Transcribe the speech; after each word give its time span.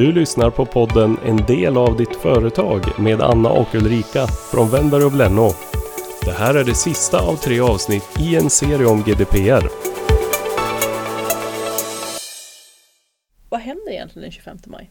Du 0.00 0.12
lyssnar 0.12 0.50
på 0.50 0.66
podden 0.66 1.18
En 1.24 1.36
del 1.36 1.76
av 1.76 1.96
ditt 1.96 2.16
företag 2.16 3.00
med 3.00 3.20
Anna 3.20 3.48
och 3.48 3.74
Ulrika 3.74 4.26
från 4.26 4.70
Wennberg 4.70 5.04
och 5.04 5.12
Blenno. 5.12 5.50
Det 6.24 6.30
här 6.30 6.54
är 6.54 6.64
det 6.64 6.74
sista 6.74 7.20
av 7.20 7.36
tre 7.36 7.60
avsnitt 7.60 8.04
i 8.20 8.36
en 8.36 8.50
serie 8.50 8.86
om 8.86 9.02
GDPR. 9.02 9.68
Vad 13.48 13.60
händer 13.60 13.92
egentligen 13.92 14.22
den 14.22 14.32
25 14.32 14.58
maj? 14.66 14.90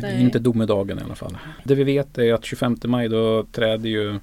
Det 0.00 0.06
är 0.06 0.20
inte 0.20 0.38
domedagen 0.38 0.98
i 0.98 1.02
alla 1.02 1.14
fall. 1.14 1.38
Det 1.64 1.74
vi 1.74 1.84
vet 1.84 2.18
är 2.18 2.34
att 2.34 2.44
25 2.44 2.76
maj 2.84 3.08
då 3.08 3.44
träder 3.52 3.88
ju 3.88 4.20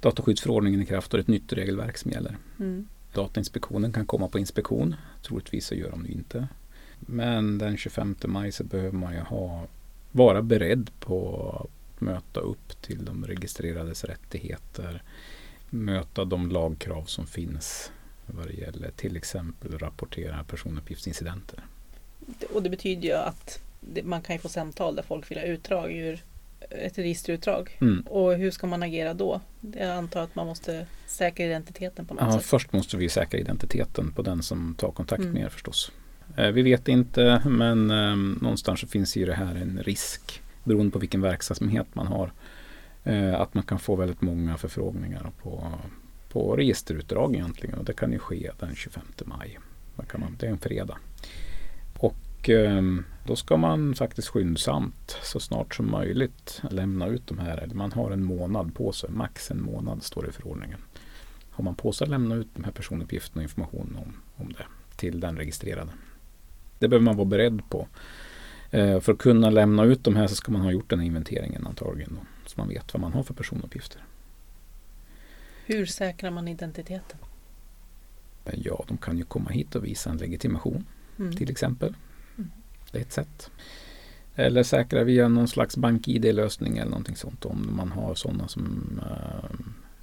dataskyddsförordningen 0.00 0.82
i 0.82 0.86
kraft 0.86 1.14
och 1.14 1.20
ett 1.20 1.28
nytt 1.28 1.52
regelverk 1.52 1.98
som 1.98 2.10
gäller. 2.10 2.36
Mm. 2.60 2.88
Datainspektionen 3.12 3.92
kan 3.92 4.06
komma 4.06 4.28
på 4.28 4.38
inspektion. 4.38 4.94
Troligtvis 5.22 5.66
så 5.66 5.74
gör 5.74 5.90
de 5.90 6.02
det 6.02 6.12
inte. 6.12 6.48
Men 7.00 7.58
den 7.58 7.76
25 7.76 8.16
maj 8.26 8.52
så 8.52 8.64
behöver 8.64 8.98
man 8.98 9.14
ju 9.14 9.20
ha, 9.20 9.66
vara 10.12 10.42
beredd 10.42 10.90
på 11.00 11.50
att 11.64 12.00
möta 12.00 12.40
upp 12.40 12.82
till 12.82 13.04
de 13.04 13.26
registrerades 13.26 14.04
rättigheter. 14.04 15.02
Möta 15.70 16.24
de 16.24 16.50
lagkrav 16.50 17.04
som 17.04 17.26
finns 17.26 17.92
vad 18.26 18.46
det 18.46 18.52
gäller 18.52 18.90
till 18.90 19.16
exempel 19.16 19.78
rapportera 19.78 20.44
personuppgiftsincidenter. 20.44 21.64
Och 22.54 22.62
det 22.62 22.70
betyder 22.70 23.08
ju 23.08 23.14
att 23.14 23.60
man 24.02 24.22
kan 24.22 24.36
ju 24.36 24.40
få 24.40 24.48
samtal 24.48 24.96
där 24.96 25.02
folk 25.02 25.30
vill 25.30 25.38
ha 25.38 25.44
utdrag 25.44 25.92
ur 25.92 26.24
ett 26.70 26.98
registerutdrag. 26.98 27.76
Mm. 27.80 28.00
Och 28.00 28.34
hur 28.34 28.50
ska 28.50 28.66
man 28.66 28.82
agera 28.82 29.14
då? 29.14 29.40
Jag 29.60 29.90
antar 29.90 30.22
att 30.22 30.34
man 30.34 30.46
måste 30.46 30.86
säkra 31.06 31.46
identiteten 31.46 32.06
på 32.06 32.14
något 32.14 32.22
Ja, 32.24 32.32
sätt. 32.32 32.42
först 32.46 32.72
måste 32.72 32.96
vi 32.96 33.08
säkra 33.08 33.38
identiteten 33.40 34.12
på 34.12 34.22
den 34.22 34.42
som 34.42 34.74
tar 34.78 34.90
kontakt 34.90 35.20
Mm. 35.22 35.32
med 35.34 35.42
er 35.42 35.48
förstås. 35.48 35.92
Eh, 36.36 36.50
vi 36.50 36.62
vet 36.62 36.88
inte 36.88 37.42
men 37.44 37.90
ehm, 37.90 38.38
någonstans 38.42 38.80
så 38.80 38.86
finns 38.86 39.16
ju 39.16 39.26
det 39.26 39.34
här 39.34 39.54
en 39.54 39.82
risk 39.82 40.42
beroende 40.64 40.92
på 40.92 40.98
vilken 40.98 41.20
verksamhet 41.20 41.86
man 41.92 42.06
har. 42.06 42.32
Eh, 43.04 43.40
att 43.40 43.54
man 43.54 43.64
kan 43.64 43.78
få 43.78 43.96
väldigt 43.96 44.20
många 44.20 44.56
förfrågningar 44.56 45.30
på, 45.42 45.72
på 46.28 46.56
registerutdrag 46.56 47.34
egentligen 47.34 47.78
och 47.78 47.84
det 47.84 47.92
kan 47.92 48.12
ju 48.12 48.18
ske 48.18 48.50
den 48.58 48.74
25 48.74 49.02
maj. 49.24 49.58
Man, 49.96 50.36
det 50.40 50.46
är 50.46 50.50
en 50.50 50.58
fredag. 50.58 50.98
Och 51.98 52.48
ehm, 52.48 53.04
då 53.26 53.36
ska 53.36 53.56
man 53.56 53.94
faktiskt 53.94 54.28
skyndsamt 54.28 55.16
så 55.22 55.40
snart 55.40 55.74
som 55.74 55.90
möjligt 55.90 56.62
lämna 56.70 57.06
ut 57.06 57.26
de 57.26 57.38
här. 57.38 57.70
Man 57.74 57.92
har 57.92 58.10
en 58.10 58.24
månad 58.24 58.74
på 58.74 58.92
sig, 58.92 59.10
max 59.10 59.50
en 59.50 59.62
månad 59.62 60.02
står 60.02 60.22
det 60.22 60.28
i 60.28 60.32
förordningen. 60.32 60.80
Har 61.50 61.64
man 61.64 61.74
på 61.74 61.92
sig 61.92 62.04
att 62.04 62.10
lämna 62.10 62.34
ut 62.34 62.48
de 62.54 62.64
här 62.64 62.72
personuppgifterna 62.72 63.40
och 63.40 63.42
information 63.42 63.98
om, 64.04 64.12
om 64.36 64.52
det 64.52 64.64
till 64.96 65.20
den 65.20 65.36
registrerade. 65.36 65.90
Det 66.78 66.88
behöver 66.88 67.04
man 67.04 67.16
vara 67.16 67.24
beredd 67.28 67.62
på. 67.68 67.88
Eh, 68.70 69.00
för 69.00 69.12
att 69.12 69.18
kunna 69.18 69.50
lämna 69.50 69.84
ut 69.84 70.04
de 70.04 70.16
här 70.16 70.26
så 70.26 70.34
ska 70.34 70.52
man 70.52 70.60
ha 70.62 70.72
gjort 70.72 70.90
den 70.90 70.98
här 70.98 71.06
inventeringen 71.06 71.66
antagligen. 71.66 72.14
Då, 72.14 72.20
så 72.46 72.54
man 72.60 72.68
vet 72.68 72.94
vad 72.94 73.00
man 73.00 73.12
har 73.12 73.22
för 73.22 73.34
personuppgifter. 73.34 74.04
Hur 75.66 75.86
säkrar 75.86 76.30
man 76.30 76.48
identiteten? 76.48 77.18
Eh, 78.44 78.54
Ja, 78.64 78.84
de 78.88 78.96
kan 78.96 79.18
ju 79.18 79.24
komma 79.24 79.50
hit 79.50 79.74
och 79.74 79.84
visa 79.84 80.10
en 80.10 80.16
legitimation 80.16 80.86
Mm. 81.18 81.36
till 81.36 81.50
exempel. 81.50 81.94
Mm. 82.38 82.50
Det 82.92 82.98
är 82.98 83.02
ett 83.02 83.12
sätt. 83.12 83.50
Eller 84.34 84.62
säkra 84.62 85.04
via 85.04 85.28
någon 85.28 85.48
slags 85.48 85.76
bank-id-lösning 85.76 86.78
eller 86.78 86.90
någonting 86.90 87.16
sånt 87.16 87.44
om 87.44 87.76
man 87.76 87.92
har 87.92 88.14
sådana 88.14 88.48
som 88.48 89.00
eh, 89.10 89.50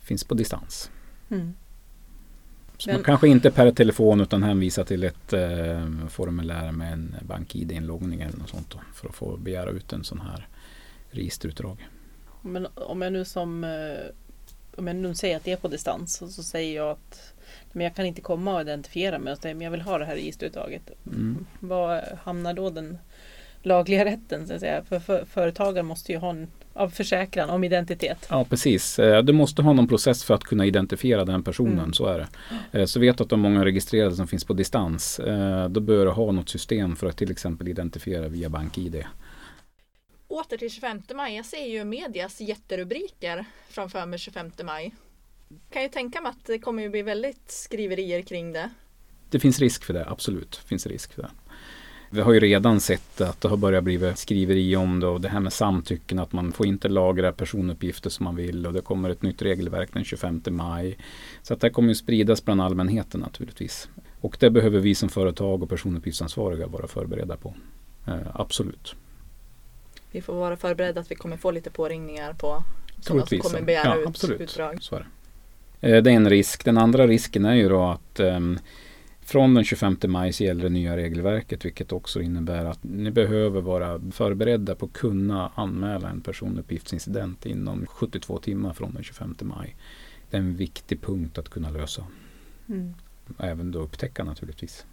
finns 0.01 0.23
på 0.23 0.33
distans. 0.33 0.91
Mm. 1.29 1.53
Så 2.77 2.91
Men- 2.91 3.03
kanske 3.03 3.27
inte 3.27 3.51
per 3.51 3.71
telefon 3.71 4.21
utan 4.21 4.43
hänvisar 4.43 4.83
till 4.83 5.03
ett 5.03 5.33
eh, 5.33 6.07
formulär 6.09 6.71
med 6.71 6.93
en 6.93 7.15
bank-id-inloggning 7.21 8.21
eller 8.21 8.37
något 8.37 8.49
sånt 8.49 8.69
då, 8.71 8.79
för 8.93 9.09
att 9.09 9.15
få 9.15 9.37
begära 9.37 9.69
ut 9.69 9.93
en 9.93 10.03
sån 10.03 10.19
här 10.19 10.47
registerutdrag. 11.11 11.87
Men 12.41 12.67
om 12.75 13.01
jag 13.01 13.13
nu 13.13 13.25
som 13.25 13.63
eh, 13.63 13.69
om 14.77 14.87
jag 14.87 14.95
nu 14.95 15.15
säger 15.15 15.37
att 15.37 15.43
det 15.43 15.51
är 15.51 15.57
på 15.57 15.67
distans 15.67 16.21
och 16.21 16.29
så 16.29 16.43
säger 16.43 16.75
jag 16.75 16.89
att 16.91 17.33
men 17.71 17.83
jag 17.83 17.95
kan 17.95 18.05
inte 18.05 18.21
komma 18.21 18.55
och 18.55 18.61
identifiera 18.61 19.19
mig 19.19 19.33
och 19.33 19.39
säger 19.39 19.55
men 19.55 19.63
jag 19.65 19.71
vill 19.71 19.81
ha 19.81 19.97
det 19.97 20.05
här 20.05 20.15
registerutdraget. 20.15 20.91
Mm. 21.07 21.45
Vad 21.59 22.03
hamnar 22.23 22.53
då 22.53 22.69
den 22.69 22.97
lagliga 23.65 24.05
rätten? 24.05 24.47
Så 24.47 24.53
att 24.53 24.59
säga? 24.59 24.83
För, 24.83 24.99
för 24.99 25.25
företagaren 25.25 25.85
måste 25.85 26.11
ju 26.11 26.17
ha 26.17 26.29
en 26.29 26.47
av 26.73 26.89
försäkran 26.89 27.49
om 27.49 27.63
identitet. 27.63 28.27
Ja 28.29 28.45
precis, 28.49 28.99
Eh, 28.99 29.23
du 29.23 29.33
måste 29.33 29.61
ha 29.61 29.73
någon 29.73 29.87
process 29.87 30.23
för 30.23 30.33
att 30.33 30.43
kunna 30.43 30.65
identifiera 30.65 31.25
den 31.25 31.43
personen, 31.43 31.79
Mm. 31.79 31.93
så 31.93 32.05
är 32.05 32.17
det. 32.71 32.79
Eh, 32.79 32.85
Så 32.85 32.99
vet 32.99 33.17
du 33.17 33.23
att 33.23 33.29
de 33.29 33.39
många 33.39 33.65
registrerade 33.65 34.15
som 34.15 34.27
finns 34.27 34.43
på 34.43 34.53
distans, 34.53 35.19
eh, 35.19 35.69
då 35.69 35.79
bör 35.79 36.05
du 36.05 36.11
ha 36.11 36.31
något 36.31 36.49
system 36.49 36.95
för 36.95 37.07
att 37.07 37.17
till 37.17 37.31
exempel 37.31 37.67
identifiera 37.67 38.27
via 38.27 38.49
BankID. 38.49 39.03
Åter 40.27 40.57
till 40.57 40.69
25 40.71 41.01
maj. 41.15 41.35
Jag 41.35 41.45
ser 41.45 41.65
ju 41.65 41.83
medias 41.83 42.41
jätterubriker 42.41 43.45
framför 43.69 44.05
mig 44.05 44.19
25 44.19 44.51
maj. 44.63 44.93
Kan 45.69 45.81
ju 45.83 45.89
tänka 45.89 46.21
mig 46.21 46.29
att 46.29 46.45
det 46.45 46.59
kommer 46.59 46.83
ju 46.83 46.89
bli 46.89 47.01
väldigt 47.01 47.51
skriverier 47.51 48.21
kring 48.21 48.53
det. 48.53 48.69
Det 49.29 49.39
finns 49.39 49.59
risk 49.59 49.83
för 49.83 49.93
det, 49.93 50.05
absolut. 50.09 50.55
finns 50.55 50.87
risk 50.87 51.13
för 51.13 51.21
det. 51.21 51.29
Vi 52.15 52.21
har 52.21 52.33
ju 52.33 52.39
redan 52.39 52.79
sett 52.79 53.21
att 53.21 53.41
det 53.41 53.47
har 53.47 53.57
börjat 53.57 53.83
bli 53.83 54.13
skriveri 54.15 54.75
om 54.75 54.99
det 54.99 55.07
och 55.07 55.21
det 55.21 55.29
här 55.29 55.39
med 55.39 55.53
samtycken 55.53 56.19
att 56.19 56.33
man 56.33 56.51
får 56.51 56.67
inte 56.67 56.87
lagra 56.87 57.31
personuppgifter 57.31 58.09
som 58.09 58.23
man 58.23 58.35
vill 58.35 58.67
och 58.67 58.73
det 58.73 58.81
kommer 58.81 59.09
ett 59.09 59.21
nytt 59.21 59.41
regelverk 59.41 59.89
den 59.93 60.03
25 60.03 60.41
maj. 60.49 60.97
Så 61.41 61.53
att 61.53 61.61
det 61.61 61.69
kommer 61.69 61.89
ju 61.89 61.95
spridas 61.95 62.45
bland 62.45 62.61
allmänheten 62.61 63.19
naturligtvis. 63.19 63.89
Och 64.21 64.37
det 64.39 64.49
behöver 64.49 64.79
vi 64.79 64.95
som 64.95 65.09
företag 65.09 65.63
och 65.63 65.69
personuppgiftsansvariga 65.69 66.67
vara 66.67 66.87
förberedda 66.87 67.37
på. 67.37 67.53
Eh, 68.07 68.13
absolut. 68.33 68.95
Vi 70.11 70.21
får 70.21 70.33
vara 70.33 70.57
förberedda 70.57 71.01
att 71.01 71.11
vi 71.11 71.15
kommer 71.15 71.37
få 71.37 71.51
lite 71.51 71.69
påringningar 71.69 72.33
på 72.33 72.63
sådana 73.01 73.25
som 73.25 73.39
kommer 73.39 73.61
begära 73.61 73.95
ja, 73.95 74.01
ut 74.01 74.07
absolut. 74.07 74.41
utdrag. 74.41 74.77
Så 74.81 74.95
är 74.95 75.07
det. 75.79 75.95
Eh, 75.95 76.03
det 76.03 76.11
är 76.11 76.15
en 76.15 76.29
risk. 76.29 76.65
Den 76.65 76.77
andra 76.77 77.07
risken 77.07 77.45
är 77.45 77.55
ju 77.55 77.69
då 77.69 77.83
att 77.83 78.19
ehm, 78.19 78.59
från 79.25 79.53
den 79.53 79.63
25 79.63 79.97
maj 80.07 80.33
så 80.33 80.43
gäller 80.43 80.63
det 80.63 80.69
nya 80.69 80.97
regelverket 80.97 81.65
vilket 81.65 81.91
också 81.91 82.21
innebär 82.21 82.65
att 82.65 82.83
ni 82.83 83.11
behöver 83.11 83.61
vara 83.61 84.01
förberedda 84.11 84.75
på 84.75 84.85
att 84.85 84.93
kunna 84.93 85.51
anmäla 85.55 86.09
en 86.09 86.21
personuppgiftsincident 86.21 87.45
inom 87.45 87.85
72 87.85 88.37
timmar 88.37 88.73
från 88.73 88.93
den 88.93 89.03
25 89.03 89.35
maj. 89.41 89.75
Det 90.29 90.37
är 90.37 90.41
en 90.41 90.55
viktig 90.55 91.01
punkt 91.01 91.37
att 91.37 91.49
kunna 91.49 91.69
lösa. 91.69 92.05
Mm. 92.69 92.93
Även 93.39 93.71
då 93.71 93.79
upptäcka 93.79 94.23
naturligtvis. 94.23 94.85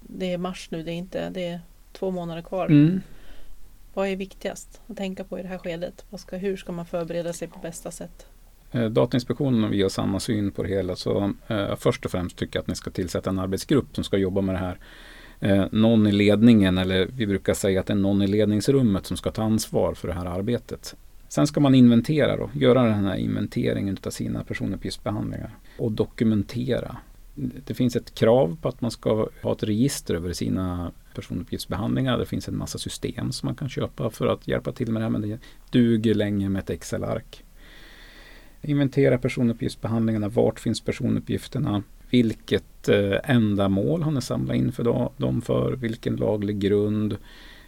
Det 0.00 0.32
är 0.32 0.38
mars 0.38 0.68
nu, 0.70 0.82
det 0.82 0.92
är 0.92 0.96
inte 0.96 1.30
det 1.30 1.44
är 1.46 1.60
två 1.92 2.10
månader 2.10 2.42
kvar. 2.42 2.66
Mm. 2.66 3.00
Vad 3.94 4.08
är 4.08 4.16
viktigast 4.16 4.80
att 4.86 4.96
tänka 4.96 5.24
på 5.24 5.38
i 5.38 5.42
det 5.42 5.48
här 5.48 5.58
skedet? 5.58 6.04
Ska, 6.18 6.36
hur 6.36 6.56
ska 6.56 6.72
man 6.72 6.86
förbereda 6.86 7.32
sig 7.32 7.48
på 7.48 7.58
bästa 7.58 7.90
sätt? 7.90 8.26
Eh, 8.72 8.84
Datainspektionen 8.84 9.64
och 9.64 9.72
vi 9.72 9.82
har 9.82 9.88
samma 9.88 10.20
syn 10.20 10.50
på 10.50 10.62
det 10.62 10.68
hela. 10.68 10.96
Så 10.96 11.32
eh, 11.46 11.76
först 11.76 12.04
och 12.04 12.10
främst 12.10 12.36
tycker 12.36 12.56
jag 12.56 12.62
att 12.62 12.68
ni 12.68 12.74
ska 12.74 12.90
tillsätta 12.90 13.30
en 13.30 13.38
arbetsgrupp 13.38 13.94
som 13.94 14.04
ska 14.04 14.16
jobba 14.16 14.40
med 14.40 14.54
det 14.54 14.58
här. 14.58 14.78
Eh, 15.40 15.64
någon 15.72 16.06
i 16.06 16.12
ledningen, 16.12 16.78
eller 16.78 17.08
vi 17.16 17.26
brukar 17.26 17.54
säga 17.54 17.80
att 17.80 17.86
det 17.86 17.92
är 17.92 17.96
någon 17.96 18.22
i 18.22 18.26
ledningsrummet 18.26 19.06
som 19.06 19.16
ska 19.16 19.30
ta 19.30 19.42
ansvar 19.42 19.94
för 19.94 20.08
det 20.08 20.14
här 20.14 20.26
arbetet. 20.26 20.96
Sen 21.28 21.46
ska 21.46 21.60
man 21.60 21.74
inventera 21.74 22.36
då, 22.36 22.50
göra 22.54 22.82
den 22.82 23.04
här 23.04 23.16
inventeringen 23.16 23.96
av 24.06 24.10
sina 24.10 24.44
personuppgiftsbehandlingar 24.44 25.56
och 25.78 25.92
dokumentera. 25.92 26.96
Det 27.66 27.74
finns 27.74 27.96
ett 27.96 28.14
krav 28.14 28.56
på 28.62 28.68
att 28.68 28.80
man 28.80 28.90
ska 28.90 29.28
ha 29.42 29.52
ett 29.52 29.62
register 29.62 30.14
över 30.14 30.32
sina 30.32 30.92
personuppgiftsbehandlingar. 31.14 32.18
Det 32.18 32.26
finns 32.26 32.48
en 32.48 32.58
massa 32.58 32.78
system 32.78 33.32
som 33.32 33.46
man 33.46 33.54
kan 33.54 33.68
köpa 33.68 34.10
för 34.10 34.26
att 34.26 34.48
hjälpa 34.48 34.72
till 34.72 34.92
med 34.92 35.02
det 35.02 35.04
här. 35.04 35.10
Men 35.10 35.20
det 35.20 35.38
duger 35.70 36.14
länge 36.14 36.48
med 36.48 36.60
ett 36.60 36.70
Excel-ark. 36.70 37.44
Inventera 38.66 39.18
personuppgiftsbehandlingarna. 39.18 40.28
Vart 40.28 40.60
finns 40.60 40.80
personuppgifterna? 40.80 41.82
Vilket 42.10 42.88
eh, 42.88 43.16
ändamål 43.24 44.02
har 44.02 44.10
ni 44.10 44.20
samlat 44.22 44.56
in 44.56 44.72
för 44.72 45.10
dem 45.16 45.42
för? 45.42 45.72
Vilken 45.72 46.16
laglig 46.16 46.58
grund? 46.58 47.16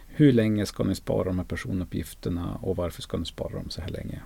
Hur 0.07 0.31
länge 0.31 0.65
ska 0.65 0.83
ni 0.83 0.95
spara 0.95 1.23
de 1.23 1.37
här 1.37 1.45
personuppgifterna 1.45 2.59
och 2.61 2.75
varför 2.75 3.01
ska 3.01 3.17
ni 3.17 3.25
spara 3.25 3.53
dem 3.53 3.69
så 3.69 3.81
här 3.81 3.89
länge? 3.89 4.21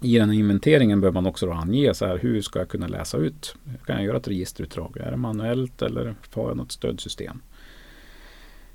I 0.00 0.18
den 0.18 0.30
här 0.30 0.36
inventeringen 0.36 1.00
behöver 1.00 1.14
man 1.14 1.26
också 1.26 1.46
då 1.46 1.52
ange 1.52 1.94
så 1.94 2.06
här, 2.06 2.18
hur 2.18 2.42
ska 2.42 2.58
jag 2.58 2.68
kunna 2.68 2.86
läsa 2.86 3.18
ut? 3.18 3.56
Kan 3.86 3.96
jag 3.96 4.04
göra 4.04 4.16
ett 4.16 4.28
registerutdrag? 4.28 4.96
Är 4.96 5.10
det 5.10 5.16
manuellt 5.16 5.82
eller 5.82 6.14
har 6.42 6.48
jag 6.48 6.56
något 6.56 6.72
stödsystem? 6.72 7.40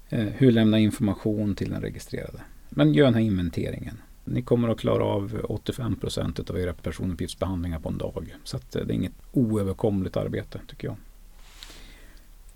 Eh, 0.09 0.25
hur 0.25 0.51
hur 0.51 0.73
jag 0.73 0.81
information 0.81 1.55
till 1.55 1.69
den 1.69 1.81
registrerade? 1.81 2.41
Men 2.69 2.93
gör 2.93 3.05
den 3.05 3.13
här 3.13 3.21
inventeringen. 3.21 3.97
Ni 4.23 4.41
kommer 4.41 4.69
att 4.69 4.79
klara 4.79 5.03
av 5.03 5.41
85 5.49 5.95
procent 5.95 6.49
av 6.49 6.59
era 6.59 6.73
personuppgiftsbehandlingar 6.73 7.79
på 7.79 7.89
en 7.89 7.97
dag. 7.97 8.35
Så 8.43 8.57
att 8.57 8.75
eh, 8.75 8.85
det 8.85 8.93
är 8.93 8.95
inget 8.95 9.13
oöverkomligt 9.31 10.17
arbete 10.17 10.59
tycker 10.67 10.87
jag. 10.87 10.95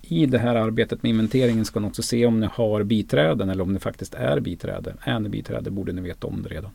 I 0.02 0.26
det 0.26 0.38
här 0.38 0.56
arbetet 0.56 1.04
med 1.04 1.10
inventeringen 1.10 1.66
ska 1.66 1.80
ni 1.80 1.88
också 1.88 2.02
se 2.04 2.26
om 2.26 2.40
ni 2.40 2.48
har 2.52 2.84
biträden 2.84 3.50
eller 3.50 3.64
om 3.64 3.74
ni 3.74 3.80
faktiskt 3.80 4.14
är 4.14 4.40
biträde. 4.40 4.96
Är 5.02 5.20
ni 5.20 5.30
biträde 5.30 5.72
borde 5.72 5.92
ni 5.92 6.02
veta 6.02 6.28
om 6.28 6.42
det 6.44 6.50
redan. 6.50 6.72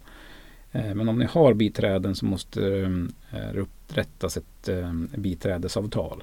Eh, 0.73 0.95
men 0.95 1.09
om 1.09 1.19
ni 1.19 1.25
har 1.25 1.55
biträden 1.55 2.15
så 2.15 2.25
måste 2.25 2.61
eh, 3.31 3.53
det 3.53 3.61
upprättas 3.61 4.37
ett 4.37 4.69
biträdesavtal. 5.15 6.23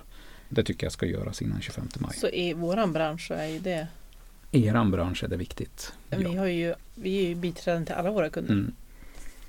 Det 0.49 0.63
tycker 0.63 0.85
jag 0.85 0.93
ska 0.93 1.05
göras 1.05 1.41
innan 1.41 1.61
25 1.61 1.87
maj. 1.99 2.15
Så 2.15 2.27
i 2.27 2.53
våran 2.53 2.93
bransch 2.93 3.27
så 3.27 3.33
är 3.33 3.59
det 3.59 3.87
eran 4.51 4.91
bransch 4.91 5.23
är 5.23 5.27
det 5.27 5.37
viktigt. 5.37 5.93
Vi, 6.09 6.35
har 6.35 6.45
ju, 6.45 6.73
vi 6.95 7.17
är 7.25 7.29
ju 7.29 7.35
biträden 7.35 7.85
till 7.85 7.95
alla 7.95 8.11
våra 8.11 8.29
kunder. 8.29 8.53
Mm. 8.53 8.73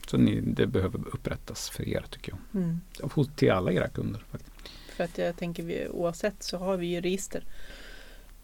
Så 0.06 0.16
ni, 0.16 0.40
det 0.40 0.66
behöver 0.66 1.00
upprättas 1.14 1.70
för 1.70 1.88
er 1.88 2.04
tycker 2.10 2.32
jag. 2.32 2.62
Mm. 2.62 2.80
Hos- 3.02 3.30
Till 3.36 3.50
alla 3.50 3.72
era 3.72 3.88
kunder. 3.88 4.22
Faktiskt. 4.30 4.52
För 4.96 5.04
att 5.04 5.18
jag 5.18 5.36
tänker 5.36 5.62
vi, 5.62 5.88
oavsett 5.88 6.42
så 6.42 6.58
har 6.58 6.76
vi 6.76 6.86
ju 6.86 7.00
register. 7.00 7.44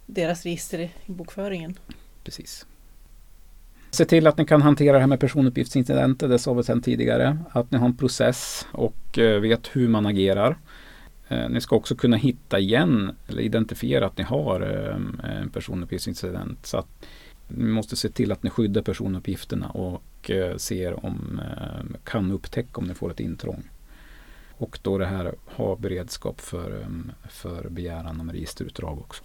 Deras 0.06 0.42
register 0.44 0.78
i 0.78 0.90
i 1.06 1.12
bokföringen. 1.12 1.78
Precis. 2.24 2.66
Se 3.90 4.04
till 4.04 4.26
att 4.26 4.38
ni 4.38 4.46
kan 4.46 4.62
hantera 4.62 4.92
det 4.92 5.00
här 5.00 5.06
med 5.06 5.20
personuppgiftsincidenter, 5.20 6.28
det 6.28 6.38
sa 6.38 6.52
vi 6.54 6.62
sedan 6.62 6.82
tidigare. 6.82 7.38
Att 7.50 7.70
ni 7.70 7.78
har 7.78 7.86
en 7.86 7.96
process 7.96 8.66
och 8.72 9.18
eh, 9.18 9.40
vet 9.40 9.76
hur 9.76 9.88
man 9.88 10.06
agerar. 10.06 10.58
Eh, 11.28 11.48
Ni 11.48 11.60
ska 11.60 11.76
också 11.76 11.96
kunna 11.96 12.16
hitta 12.16 12.58
igen 12.58 13.16
eller 13.28 13.42
identifiera 13.42 14.06
att 14.06 14.18
ni 14.18 14.24
har 14.24 14.60
eh, 14.60 15.36
en 15.40 15.50
personuppgiftsincident. 15.50 16.66
Så 16.66 16.76
att 16.78 17.06
ni 17.48 17.64
måste 17.64 17.96
se 17.96 18.08
till 18.08 18.32
att 18.32 18.42
ni 18.42 18.50
skyddar 18.50 18.82
personuppgifterna 18.82 19.68
och 19.68 20.30
eh, 20.30 20.56
ser 20.56 21.04
om, 21.06 21.40
kan 22.04 22.30
upptäcka 22.32 22.70
om 22.80 22.84
ni 22.86 22.94
får 22.94 23.10
ett 23.10 23.20
intrång. 23.20 23.62
Och 24.56 24.78
då 24.82 24.98
det 24.98 25.06
här 25.06 25.34
ha 25.46 25.76
beredskap 25.76 26.40
för, 26.40 26.86
för 27.30 27.68
begäran 27.68 28.20
om 28.20 28.32
registerutdrag 28.32 28.98
också. 28.98 29.22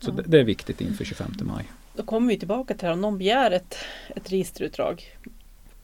Så 0.00 0.10
Ja. 0.10 0.14
det, 0.14 0.22
det 0.26 0.40
är 0.40 0.44
viktigt 0.44 0.80
inför 0.80 1.04
25 1.04 1.32
maj. 1.42 1.64
Då 1.96 2.02
kommer 2.02 2.28
vi 2.28 2.38
tillbaka 2.38 2.74
till 2.74 2.80
det 2.80 2.86
här, 2.86 2.92
om 2.92 3.00
någon 3.00 3.18
begär 3.18 3.50
ett, 3.50 3.76
ett 4.16 4.32
registerutdrag. 4.32 5.04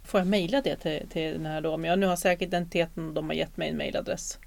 Får 0.05 0.21
jag 0.21 0.27
mejla 0.27 0.61
det 0.61 0.77
till, 0.77 1.09
till 1.13 1.33
den 1.33 1.47
här 1.47 1.61
då? 1.61 1.75
Om 1.75 1.85
jag 1.85 1.99
nu 1.99 2.07
har 2.07 2.17
säkert 2.17 2.49
identiteten 2.49 3.09
och 3.09 3.15
de 3.15 3.27
har 3.27 3.35
gett 3.35 3.57
mig 3.57 3.69
en 3.69 3.77
mejladress. 3.77 4.39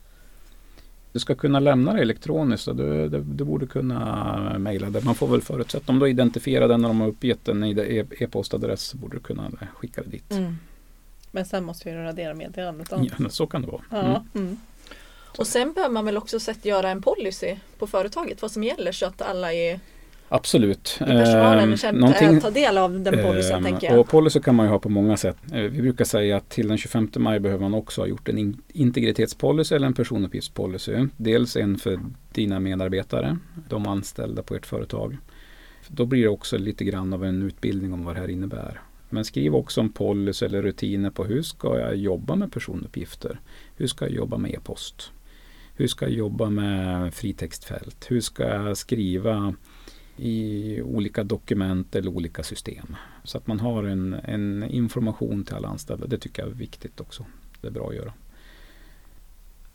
Du 1.14 1.20
ska 1.20 1.36
kunna 1.36 1.60
lämna 1.60 1.94
det 1.94 2.02
elektroniskt 2.02 2.68
och 2.68 2.76
du, 2.76 3.10
du, 3.10 3.22
du 3.22 3.44
borde 3.44 3.68
kunna 3.68 4.56
mejla 4.60 4.90
det. 4.90 5.06
Man 5.06 5.16
får 5.16 5.28
väl 5.28 5.42
förutsätta 5.42 5.92
om 5.92 6.00
du 6.00 6.10
identifierar 6.10 6.68
den 6.68 6.82
när 6.82 6.88
de 6.88 7.02
har 7.02 7.08
uppgett 7.08 7.48
en 7.48 7.64
e- 7.64 8.06
e-postadress 8.20 8.82
så 8.82 8.98
borde 8.98 9.18
du 9.18 9.20
kunna 9.22 9.52
skicka 9.76 10.02
det 10.02 10.10
dit. 10.10 10.34
Men 11.32 11.46
sen 11.46 11.64
måste 11.64 11.90
vi 11.90 11.96
radera 11.96 12.34
meddelandet. 12.34 12.92
Ja, 12.92 13.30
så 13.30 13.48
kan 13.48 13.62
det 13.62 13.68
vara. 13.68 13.82
Mm. 13.92 14.12
Ja, 14.12 14.26
mm. 14.36 14.58
Och 15.38 15.48
sen 15.48 15.74
behöver 15.74 15.94
man 15.94 16.06
väl 16.06 16.18
också 16.18 16.40
sett 16.40 16.66
göra 16.66 16.90
en 16.90 17.02
policy 17.02 17.56
på 17.78 17.88
företaget 17.88 18.42
vad 18.42 18.52
som 18.52 18.64
gäller 18.64 18.92
så 18.92 19.06
att 19.06 19.22
alla 19.22 19.54
i, 20.34 20.36
i 20.36 20.38
Absolut. 20.38 20.96
personalen 21.00 21.70
Ehm, 21.70 21.78
känner, 21.78 22.00
någonting- 22.00 22.42
tar 22.42 22.52
del 22.52 22.78
av 22.78 23.02
den 23.02 23.24
policyn 23.24 23.56
Ehm, 23.56 23.64
tänker 23.64 23.88
jag. 23.88 24.00
Och 24.00 24.08
policy 24.10 24.40
kan 24.40 24.56
man 24.56 24.66
ju 24.66 24.72
ha 24.72 24.80
på 24.80 24.90
många 24.90 25.18
sätt. 25.18 25.38
Eh, 25.52 25.62
Vi 25.62 25.82
brukar 25.82 26.06
säga 26.06 26.38
att 26.38 26.50
till 26.50 26.68
den 26.68 26.78
25 26.78 27.10
maj 27.18 27.40
behöver 27.40 27.62
man 27.62 27.74
också 27.74 28.02
ha 28.02 28.08
gjort 28.08 28.30
en 28.30 28.38
in- 28.38 28.62
integritetspolicy 28.74 29.76
eller 29.76 29.88
en 29.88 29.94
personuppgiftspolicy. 29.94 31.08
Dels 31.18 31.56
en 31.56 31.78
för 31.78 32.00
dina 32.34 32.60
medarbetare, 32.60 33.38
de 33.70 33.88
anställda 33.88 34.44
på 34.44 34.56
ert 34.56 34.66
företag. 34.66 35.18
Då 35.88 36.06
blir 36.06 36.22
det 36.22 36.28
också 36.30 36.58
lite 36.58 36.84
grann 36.84 37.14
av 37.14 37.26
en 37.26 37.42
utbildning 37.44 37.94
om 37.94 38.06
vad 38.06 38.16
det 38.16 38.20
här 38.22 38.30
innebär. 38.30 38.82
Men 39.10 39.26
skriv 39.26 39.56
också 39.56 39.82
en 39.82 39.90
policy 39.90 40.46
eller 40.46 40.62
rutiner 40.62 41.10
på 41.10 41.24
hur 41.26 41.42
ska 41.42 41.80
jag 41.80 41.96
jobba 41.96 42.36
med 42.36 42.52
personuppgifter? 42.52 43.40
Hur 43.76 43.88
ska 43.88 44.06
jag 44.06 44.14
jobba 44.14 44.38
med 44.38 44.52
e-post? 44.52 45.12
Hur 45.76 45.88
ska 45.88 46.06
jag 46.06 46.14
jobba 46.14 46.50
med 46.50 47.14
fritextfält? 47.14 48.06
Hur 48.10 48.22
ska 48.22 48.44
jag 48.44 48.78
skriva 48.78 49.54
i 50.18 50.82
olika 50.82 51.24
dokument 51.24 51.96
eller 51.96 52.12
olika 52.12 52.44
system. 52.44 52.96
Så 53.24 53.38
att 53.38 53.48
man 53.48 53.60
har 53.60 53.84
en, 53.84 54.14
en 54.14 54.64
information 54.64 55.44
till 55.44 55.56
alla 55.56 55.68
anställda. 55.68 56.08
Det 56.08 56.18
tycker 56.18 56.42
jag 56.42 56.52
är 56.52 56.56
viktigt 56.56 57.00
också. 57.00 57.26
Det 57.62 57.68
är 57.68 57.72
bra 57.72 57.90
att 57.90 57.96
göra. 57.96 58.14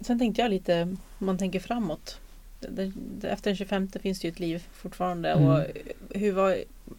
Sen 0.01 0.19
tänkte 0.19 0.43
jag 0.43 0.51
lite, 0.51 0.83
om 1.19 1.27
man 1.27 1.39
tänker 1.39 1.61
framåt. 1.61 2.21
Efter 3.23 3.51
den 3.51 3.57
25 3.57 3.89
finns 3.89 4.21
det 4.21 4.29
ju 4.29 4.33
ett 4.33 4.41
liv 4.41 4.67
fortfarande. 4.73 5.31
Mm. 5.31 5.49
Och 5.49 5.63
hur 6.11 6.33
var, 6.33 6.57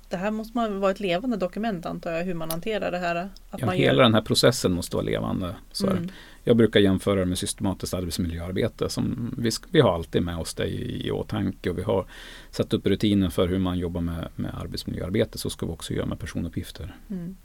det 0.09 0.17
här 0.17 0.31
måste 0.31 0.57
man 0.57 0.79
vara 0.79 0.91
ett 0.91 0.99
levande 0.99 1.37
dokument 1.37 1.85
antar 1.85 2.11
jag, 2.11 2.23
hur 2.23 2.33
man 2.33 2.49
hanterar 2.51 2.91
det 2.91 2.97
här. 2.97 3.15
Att 3.49 3.59
Ja, 3.59 3.65
man 3.65 3.75
hela 3.75 4.03
den 4.03 4.13
här 4.13 4.21
processen 4.21 4.71
måste 4.71 4.95
vara 4.95 5.05
levande. 5.05 5.55
Så. 5.71 5.87
Mm. 5.87 6.09
Jag 6.43 6.57
brukar 6.57 6.79
jämföra 6.79 7.19
det 7.19 7.25
med 7.25 7.37
systematiskt 7.37 7.93
arbetsmiljöarbete. 7.93 8.89
Som 8.89 9.35
vi, 9.37 9.51
vi 9.69 9.81
har 9.81 9.93
alltid 9.93 10.21
med 10.21 10.37
oss 10.37 10.53
det 10.53 10.65
i, 10.67 11.07
i 11.07 11.11
åtanke 11.11 11.69
och 11.69 11.77
vi 11.77 11.83
har 11.83 12.05
satt 12.51 12.73
upp 12.73 12.85
rutiner 12.87 13.29
för 13.29 13.47
hur 13.47 13.59
man 13.59 13.77
jobbar 13.79 14.01
med, 14.01 14.27
med 14.35 14.51
arbetsmiljöarbete. 14.61 15.37
Så 15.37 15.49
ska 15.49 15.65
vi 15.65 15.71
också 15.71 15.93
göra 15.93 16.05
med 16.05 16.19
personuppgifter. 16.19 16.95
Mm. 17.09 17.35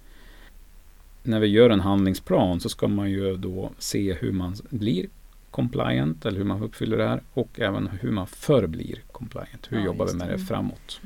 när 1.23 1.41
vi 1.41 1.47
gör 1.47 1.71
en 1.71 1.81
handlingsplan 1.81 2.61
så 2.61 2.69
ska 2.69 2.89
man 2.89 3.11
ju 3.11 3.37
då 3.37 3.71
se 3.79 4.13
hur 4.13 4.33
man 4.33 4.55
blir 4.71 5.07
compliant 5.51 6.27
eller 6.27 6.39
hur 6.39 6.45
man 6.45 6.63
uppfyller 6.63 6.97
det 6.99 7.09
här 7.09 7.21
och 7.35 7.61
även 7.61 7.87
hur 8.01 8.11
man 8.11 8.27
förblir 8.27 9.03
compliant. 9.13 9.67
Hur 9.69 9.79
Ja, 9.79 9.85
jobbar 9.85 10.07
vi 10.07 10.15
med 10.15 10.29
det. 10.29 10.33
det 10.33 10.39
framåt? 10.39 11.01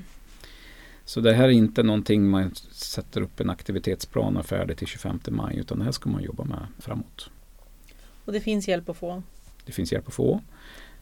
Så 1.08 1.20
det 1.20 1.32
här 1.32 1.44
är 1.44 1.48
inte 1.52 1.82
någonting 1.82 2.28
man 2.30 2.54
sätter 2.72 3.20
upp 3.20 3.40
en 3.40 3.50
aktivitetsplan 3.50 4.36
och 4.36 4.42
är 4.42 4.46
färdig 4.46 4.76
till 4.76 4.86
25 4.86 5.20
maj 5.30 5.56
utan 5.58 5.78
det 5.78 5.84
här 5.84 5.92
ska 5.92 6.10
man 6.10 6.22
jobba 6.22 6.44
med 6.44 6.66
framåt. 6.78 7.30
Och 8.24 8.32
det 8.32 8.40
finns 8.40 8.68
hjälp 8.68 8.88
att 8.88 8.96
få. 8.96 9.22
Det 9.66 9.72
finns 9.72 9.92
hjälp 9.92 10.08
att 10.08 10.14
få. 10.14 10.40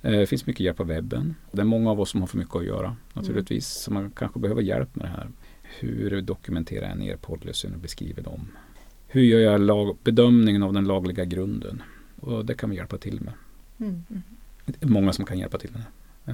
Eh, 0.02 0.10
Det 0.12 0.26
finns 0.26 0.46
mycket 0.46 0.60
hjälp 0.60 0.76
på 0.76 0.84
webben. 0.84 1.34
Det 1.52 1.60
är 1.60 1.64
många 1.64 1.90
av 1.90 2.00
oss 2.00 2.10
som 2.10 2.20
har 2.20 2.26
för 2.26 2.38
mycket 2.38 2.56
att 2.56 2.64
göra 2.64 2.96
naturligtvis. 3.12 3.66
Så 3.68 3.92
man 3.92 4.10
kanske 4.10 4.38
behöver 4.40 4.62
hjälp 4.62 4.96
med 4.96 5.04
det 5.06 5.10
här. 5.10 5.28
Hur 5.78 6.20
dokumenterar 6.22 6.88
jag 6.88 6.98
ner 6.98 7.16
policyn 7.16 7.74
och 7.74 7.80
beskriver 7.80 8.22
dem? 8.22 8.48
Hur 9.06 9.22
gör 9.22 9.40
jag 9.40 9.60
lag- 9.60 9.96
bedömningen 10.04 10.62
av 10.62 10.72
den 10.72 10.84
lagliga 10.84 11.24
grunden? 11.24 11.82
Och 12.20 12.44
det 12.46 12.54
kan 12.54 12.70
vi 12.70 12.76
hjälpa 12.76 12.98
till 12.98 13.20
med. 13.20 13.32
Mm. 13.78 14.02
Det 14.66 14.82
är 14.82 14.88
många 14.88 15.12
som 15.12 15.24
kan 15.24 15.38
hjälpa 15.38 15.58
till 15.58 15.70
med 15.72 15.80
det. 16.24 16.32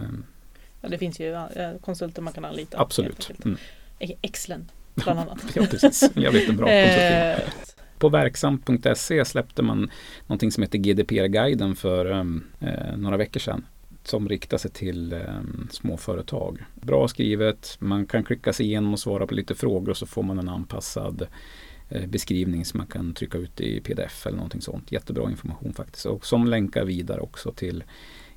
Ja, 0.83 0.89
det 0.89 0.99
finns 0.99 1.21
ju 1.21 1.37
konsulter 1.81 2.23
man 2.23 2.33
kan 2.33 2.45
anlita. 2.45 2.81
absolut. 2.81 3.31
Mm. 3.45 3.59
Excellent 3.99 4.73
bland 4.95 5.19
annat. 5.21 5.45
Ja, 5.55 5.67
precis. 5.71 6.11
Jag 6.15 6.33
vet 6.33 6.49
en 6.49 6.57
bra. 6.57 6.69
Eh, 6.71 7.41
På 7.99 8.09
verksam.se 8.09 9.25
släppte 9.25 9.63
man 9.63 9.91
någonting 10.27 10.53
som 10.53 10.63
heter 10.63 10.79
GDPR-guiden 10.79 11.77
för 11.77 12.07
um, 12.07 12.45
eh, 12.61 12.97
några 12.97 13.17
veckor 13.17 13.41
sedan. 13.41 13.67
Som 14.05 14.29
riktar 14.29 14.59
sig 14.59 14.71
till 14.71 15.13
um, 15.13 15.69
småföretag. 15.73 16.59
Bra 16.75 17.09
skrivet, 17.09 17.77
man 17.79 18.07
kan 18.07 18.25
klicka 18.25 18.53
sig 18.53 18.67
igenom 18.67 18.93
och 18.93 18.99
svara 18.99 19.27
på 19.27 19.35
lite 19.35 19.55
frågor 19.55 19.91
och 19.91 19.97
så 19.97 20.07
får 20.07 20.23
man 20.23 20.39
en 20.39 20.49
anpassad 20.49 21.27
eh, 21.89 22.07
beskrivning 22.07 22.65
som 22.65 22.79
man 22.79 22.87
kan 22.87 23.15
trycka 23.15 23.39
ut 23.39 23.61
i 23.61 23.81
pdf 23.81 24.27
eller 24.27 24.37
någonting 24.37 24.61
sånt. 24.61 24.93
Jättebra 24.93 25.31
information 25.31 25.73
faktiskt. 25.75 26.07
Och 26.07 26.27
som 26.27 26.47
länkar 26.47 26.85
vidare 26.85 27.21
också 27.21 27.53
till 27.53 27.85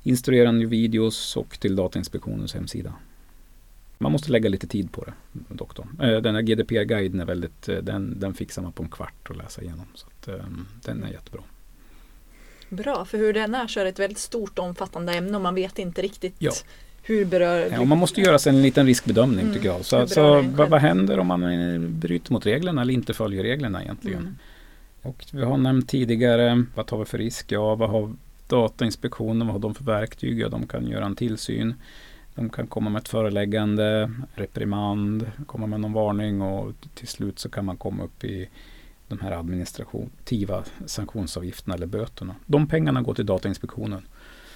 instruerande 0.06 0.66
videos 0.66 1.36
och 1.36 1.60
till 1.60 1.76
Datainspektionens 1.76 2.54
hemsida. 2.54 2.92
Man 3.98 4.12
måste 4.12 4.32
lägga 4.32 4.48
lite 4.48 4.66
tid 4.66 4.92
på 4.92 5.04
det. 5.04 5.12
Då. 5.48 5.68
Eh, 6.04 6.20
Den 6.20 6.34
här 6.34 6.42
GDPR-guiden 6.42 7.20
är 7.20 7.24
väldigt, 7.24 7.68
eh, 7.68 7.76
den, 7.76 8.20
den 8.20 8.34
fixar 8.34 8.62
man 8.62 8.72
på 8.72 8.82
en 8.82 8.88
kvart 8.88 9.30
att 9.30 9.36
läsa 9.36 9.62
igenom. 9.62 9.86
Så 9.94 10.06
att, 10.06 10.28
eh, 10.28 10.34
den 10.84 11.04
är 11.04 11.08
jättebra. 11.08 11.42
Bra, 12.68 13.04
för 13.04 13.18
hur 13.18 13.32
den 13.32 13.54
är 13.54 13.66
så 13.66 13.80
är 13.80 13.84
det 13.84 13.90
ett 13.90 13.98
väldigt 13.98 14.18
stort 14.18 14.58
omfattande 14.58 15.12
ämne 15.12 15.36
och 15.36 15.42
man 15.42 15.54
vet 15.54 15.78
inte 15.78 16.02
riktigt 16.02 16.34
Ja. 16.38 16.52
hur 17.02 17.24
berör... 17.24 17.68
Ja, 17.72 17.84
man 17.84 17.98
måste 17.98 18.20
göra 18.20 18.38
sig 18.38 18.50
en 18.56 18.62
liten 18.62 18.86
riskbedömning 18.86 19.40
Mm, 19.40 19.54
tycker 19.54 19.66
jag. 19.68 19.76
hur 19.76 19.82
Så, 19.82 20.06
så 20.06 20.42
vad, 20.42 20.68
vad 20.70 20.80
händer 20.80 21.18
om 21.18 21.26
man 21.26 21.40
bryter 22.00 22.32
mot 22.32 22.46
reglerna 22.46 22.82
eller 22.82 22.94
inte 22.94 23.14
följer 23.14 23.42
reglerna 23.42 23.82
egentligen? 23.82 24.20
Mm. 24.20 24.34
Och 25.02 25.24
vi 25.32 25.42
har 25.44 25.56
nämnt 25.56 25.88
tidigare, 25.88 26.64
vad 26.74 26.86
tar 26.86 26.98
vi 26.98 27.04
för 27.04 27.18
risk? 27.18 27.52
Ja, 27.52 27.74
vad 27.74 27.90
har 27.90 28.14
Datainspektionen, 28.48 29.46
vad 29.46 29.54
har 29.54 29.60
de 29.60 29.74
för 29.74 29.84
verktyg? 29.84 30.38
Ja, 30.40 30.48
de 30.48 30.66
kan 30.66 30.86
göra 30.86 31.06
en 31.06 31.16
tillsyn. 31.16 31.74
De 32.34 32.50
kan 32.50 32.66
komma 32.66 32.90
med 32.90 33.00
ett 33.00 33.08
föreläggande, 33.08 34.10
reprimand, 34.34 35.30
komma 35.46 35.66
med 35.66 35.80
någon 35.80 35.92
varning 35.92 36.42
och 36.42 36.72
till 36.94 37.08
slut 37.08 37.38
så 37.38 37.48
kan 37.48 37.64
man 37.64 37.76
komma 37.76 38.04
upp 38.04 38.24
i 38.24 38.48
de 39.08 39.20
här 39.20 39.32
administrativa 39.32 40.64
sanktionsavgifterna 40.86 41.74
eller 41.74 41.86
böterna. 41.86 42.34
De 42.46 42.66
pengarna 42.66 43.02
går 43.02 43.14
till 43.14 43.26
Datainspektionen. 43.26 44.06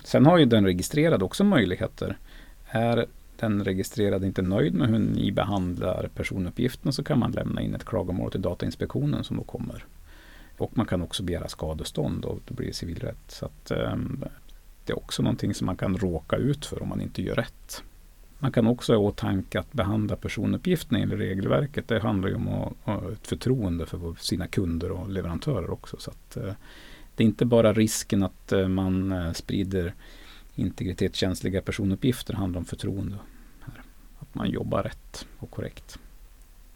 Sen 0.04 0.26
har 0.26 0.38
ju 0.38 0.44
den 0.44 0.64
registrerade 0.64 1.24
också 1.24 1.44
möjligheter. 1.44 2.18
Är 2.66 3.06
den 3.36 3.64
registrerade 3.64 4.26
inte 4.26 4.42
nöjd 4.42 4.74
med 4.74 4.88
hur 4.88 4.98
ni 4.98 5.32
behandlar 5.32 6.08
personuppgifterna 6.14 6.92
så 6.92 7.04
kan 7.04 7.18
man 7.18 7.32
lämna 7.32 7.60
in 7.60 7.74
ett 7.74 7.84
klagomål 7.84 8.30
till 8.30 8.42
Datainspektionen 8.42 9.24
som 9.24 9.36
då 9.36 9.42
kommer. 9.42 9.84
Och 10.60 10.76
man 10.76 10.86
kan 10.86 11.02
också 11.02 11.22
begära 11.22 11.48
skadestånd 11.48 12.24
och 12.24 12.40
då 12.46 12.54
blir 12.54 12.66
det 12.66 12.72
civilrätt. 12.72 13.30
Så 13.30 13.46
att, 13.46 13.70
ehm, 13.70 14.24
det 14.84 14.92
är 14.92 14.98
också 14.98 15.22
någonting 15.22 15.54
som 15.54 15.66
man 15.66 15.76
kan 15.76 15.98
råka 15.98 16.36
ut 16.36 16.66
för 16.66 16.82
om 16.82 16.88
man 16.88 17.00
inte 17.00 17.22
gör 17.22 17.34
rätt. 17.34 17.82
Man 18.38 18.52
kan 18.52 18.66
också 18.66 18.92
ha 18.92 19.02
i 19.02 19.06
åtanke 19.06 19.60
att 19.60 19.72
behandla 19.72 20.16
personuppgifterna 20.16 20.98
enligt 20.98 21.18
regelverket. 21.18 21.88
Det 21.88 22.00
handlar 22.00 22.28
ju 22.28 22.34
om 22.34 22.48
att 22.48 22.72
ha 22.82 23.12
ett 23.12 23.26
förtroende 23.26 23.86
för 23.86 24.14
sina 24.18 24.46
kunder 24.46 24.90
och 24.90 25.10
leverantörer 25.10 25.70
också. 25.70 25.96
Så 25.98 26.10
att, 26.10 26.36
eh, 26.36 26.52
det 27.14 27.24
är 27.24 27.26
inte 27.26 27.44
bara 27.44 27.72
risken 27.72 28.22
att 28.22 28.52
eh, 28.52 28.68
man 28.68 29.12
eh, 29.12 29.32
sprider 29.32 29.94
integritetskänsliga 30.54 31.62
personuppgifter. 31.62 32.32
Det 32.32 32.38
handlar 32.38 32.58
om 32.58 32.64
förtroende. 32.64 33.16
Här. 33.60 33.82
Att 34.18 34.34
man 34.34 34.50
jobbar 34.50 34.82
rätt 34.82 35.26
och 35.38 35.50
korrekt. 35.50 35.98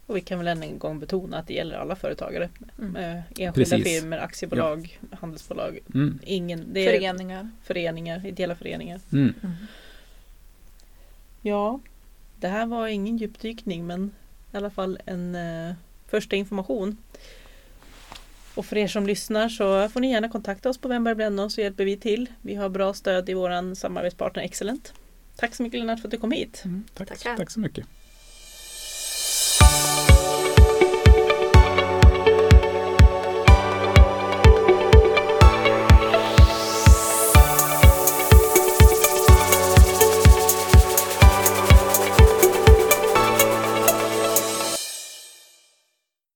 Och 0.07 0.17
vi 0.17 0.21
kan 0.21 0.37
väl 0.39 0.47
än 0.47 0.63
en 0.63 0.79
gång 0.79 0.99
betona 0.99 1.37
att 1.37 1.47
det 1.47 1.53
gäller 1.53 1.75
alla 1.77 1.95
företagare. 1.95 2.49
Mm. 2.79 2.95
Eh, 2.95 3.15
enskilda 3.39 3.51
Precis. 3.77 3.83
firmor, 4.01 4.17
aktiebolag, 4.17 4.99
handelsbolag. 5.11 5.79
Mm. 5.93 6.19
Ingen, 6.23 6.73
det 6.73 6.79
är 6.79 6.91
Föreningar. 6.99 7.49
föreningar, 7.63 8.25
ideella 8.25 8.55
föreningar. 8.55 8.99
Mm. 9.11 9.33
Mm. 9.43 9.55
Ja, 11.41 11.79
Det 12.39 12.47
här 12.47 12.65
var 12.65 12.87
ingen 12.87 13.17
djupdykning 13.17 13.87
men 13.87 14.11
i 14.53 14.57
alla 14.57 14.69
fall 14.69 14.99
en 15.05 15.35
eh, 15.35 15.73
första 16.07 16.35
information. 16.35 16.97
Och 18.55 18.65
för 18.65 18.77
er 18.77 18.87
som 18.87 19.07
lyssnar 19.07 19.49
så 19.49 19.89
får 19.89 19.99
ni 19.99 20.11
gärna 20.11 20.29
kontakta 20.29 20.69
oss 20.69 20.77
på 20.77 20.87
Wemberg 20.87 21.15
Blenno 21.15 21.49
så 21.49 21.61
hjälper 21.61 21.85
vi 21.85 21.97
till. 21.97 22.29
Vi 22.41 22.55
har 22.55 22.69
bra 22.69 22.93
stöd 22.93 23.29
i 23.29 23.33
vår 23.33 23.75
samarbetspartner 23.75 24.43
Excellent. 24.43 24.93
Tack 25.35 25.55
så 25.55 25.63
mycket 25.63 25.79
Lennart 25.79 25.99
för 25.99 26.07
att 26.07 26.11
du 26.11 26.17
kom 26.17 26.31
hit. 26.31 26.61
Mm, 26.65 26.83
tack, 26.93 27.07
Tackar. 27.07 27.37
tack 27.37 27.51
så 27.51 27.59
mycket. 27.59 27.85